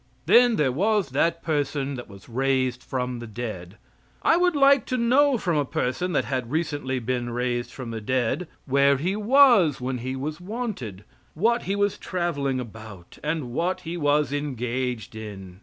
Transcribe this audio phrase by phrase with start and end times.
[0.25, 3.77] Then there was that person that was raised from the dead.
[4.23, 8.01] I would like to know from a person that had recently been raised from the
[8.01, 11.03] dead, where he was when he was wanted,
[11.35, 15.59] what he was traveling about, and what he was engaged in.